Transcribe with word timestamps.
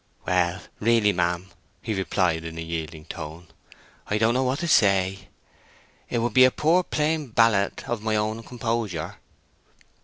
"Well, 0.25 0.63
really, 0.79 1.13
ma'am," 1.13 1.51
he 1.83 1.93
replied, 1.93 2.43
in 2.43 2.57
a 2.57 2.61
yielding 2.61 3.05
tone, 3.05 3.49
"I 4.07 4.17
don't 4.17 4.33
know 4.33 4.41
what 4.41 4.57
to 4.61 4.67
say. 4.67 5.29
It 6.09 6.17
would 6.17 6.33
be 6.33 6.43
a 6.45 6.49
poor 6.49 6.81
plain 6.81 7.27
ballet 7.27 7.69
of 7.85 8.01
my 8.01 8.15
own 8.15 8.41
composure." 8.41 9.17